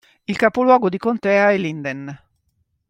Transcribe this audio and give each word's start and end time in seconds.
Il 0.25 0.35
capoluogo 0.35 0.89
di 0.89 0.97
contea 0.97 1.51
è 1.51 1.57
Linden. 1.59 2.21